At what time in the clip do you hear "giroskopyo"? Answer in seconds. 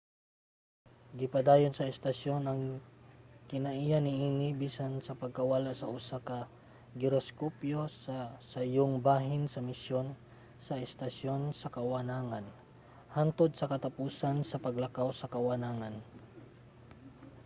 6.99-7.79